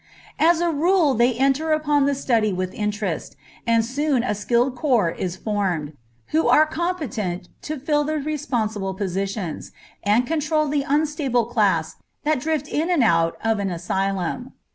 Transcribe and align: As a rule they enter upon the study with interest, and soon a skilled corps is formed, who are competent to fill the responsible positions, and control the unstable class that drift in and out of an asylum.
As 0.39 0.61
a 0.61 0.71
rule 0.71 1.13
they 1.13 1.35
enter 1.35 1.73
upon 1.73 2.07
the 2.07 2.15
study 2.15 2.51
with 2.51 2.73
interest, 2.73 3.35
and 3.67 3.85
soon 3.85 4.23
a 4.23 4.33
skilled 4.33 4.75
corps 4.75 5.11
is 5.11 5.35
formed, 5.35 5.93
who 6.29 6.47
are 6.47 6.65
competent 6.65 7.49
to 7.61 7.77
fill 7.77 8.03
the 8.03 8.17
responsible 8.17 8.95
positions, 8.95 9.71
and 10.01 10.25
control 10.25 10.67
the 10.67 10.81
unstable 10.81 11.45
class 11.45 11.97
that 12.23 12.39
drift 12.39 12.67
in 12.67 12.89
and 12.89 13.03
out 13.03 13.37
of 13.43 13.59
an 13.59 13.69
asylum. 13.69 14.53